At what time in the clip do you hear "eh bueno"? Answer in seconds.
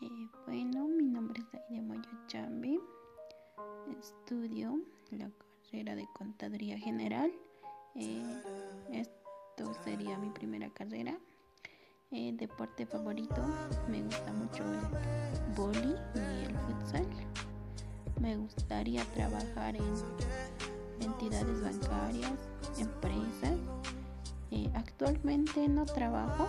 0.00-0.86